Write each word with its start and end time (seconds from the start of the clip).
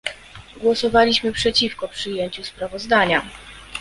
Głosowaliśmy 0.61 1.31
przeciwko 1.31 1.87
przyjęciu 1.87 2.43
sprawozdania 2.43 3.21